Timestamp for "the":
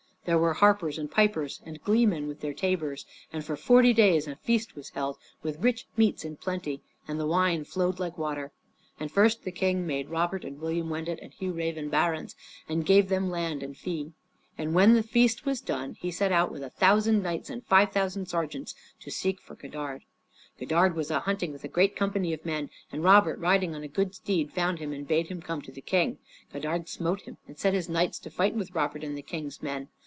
7.19-7.25, 9.43-9.51, 14.93-15.01, 25.71-25.81, 29.17-29.23